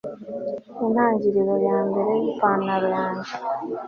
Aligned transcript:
Intangiriro 0.85 1.53
yambere 1.67 2.11
yipantaro 2.23 2.87
yanjye 2.97 3.31